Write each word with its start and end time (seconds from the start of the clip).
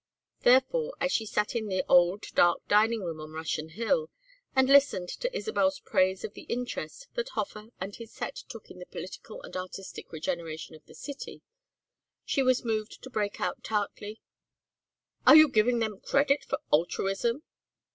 Therefore, 0.39 0.95
as 0.99 1.11
she 1.11 1.27
sat 1.27 1.55
in 1.55 1.67
the 1.67 1.85
old 1.87 2.23
dark 2.33 2.67
dining 2.67 3.03
room 3.03 3.19
on 3.21 3.33
Russian 3.33 3.69
Hill 3.69 4.09
and 4.55 4.67
listened 4.67 5.09
to 5.09 5.37
Isabel's 5.37 5.79
praise 5.79 6.23
of 6.23 6.33
the 6.33 6.47
interest 6.49 7.07
that 7.13 7.29
Hofer 7.35 7.67
and 7.79 7.95
his 7.95 8.11
set 8.11 8.35
took 8.49 8.71
in 8.71 8.79
the 8.79 8.87
political 8.87 9.43
and 9.43 9.55
artistic 9.55 10.11
regeneration 10.11 10.73
of 10.73 10.83
the 10.87 10.95
city, 10.95 11.43
she 12.25 12.41
was 12.41 12.65
moved 12.65 13.03
to 13.03 13.11
break 13.11 13.39
out 13.39 13.63
tartly: 13.63 14.19
"Are 15.27 15.35
you 15.35 15.47
giving 15.47 15.77
them 15.77 15.99
credit 15.99 16.45
for 16.45 16.57
altruism? 16.73 17.43